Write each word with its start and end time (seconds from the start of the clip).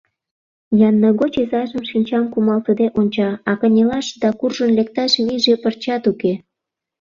Янда 0.87 1.09
гоч 1.19 1.33
изажым 1.43 1.83
шинчам 1.89 2.25
кумалтыде 2.33 2.87
онча, 2.99 3.29
а 3.49 3.51
кынелаш 3.59 4.07
да 4.21 4.29
куржын 4.39 4.71
лекташ 4.77 5.11
вийже 5.25 5.55
пырчат 5.63 6.03
уке. 6.11 6.33